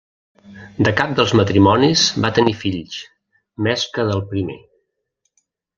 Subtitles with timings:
[0.87, 2.99] De cap dels matrimonis va tenir fills,
[3.69, 4.61] més que del primer.